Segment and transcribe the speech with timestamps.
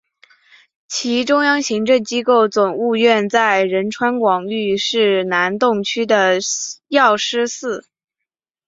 [0.87, 6.39] 其中央行政机构总务院在仁川广域市南洞区的
[6.87, 7.85] 药师寺。